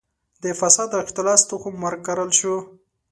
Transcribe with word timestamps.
د 0.43 0.45
فساد 0.59 0.89
او 0.95 0.99
اختلاس 1.05 1.41
تخم 1.49 1.73
وکرل 1.83 2.29
شو. 2.39 2.55